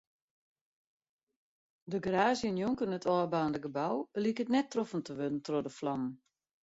De 1.91 1.97
garaazje 2.05 2.49
njonken 2.55 2.95
it 2.97 3.09
ôfbaarnde 3.15 3.59
gebou 3.65 3.95
liket 4.23 4.51
net 4.55 4.69
troffen 4.73 5.01
te 5.03 5.11
wurden 5.17 5.41
troch 5.45 5.65
de 5.65 5.71
flammen. 5.79 6.13